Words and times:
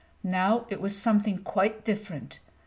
Now 0.23 0.65
it 0.71 0.81
was 0.81 0.97
something 0.97 1.37
quite 1.37 1.85
different. 1.85 2.39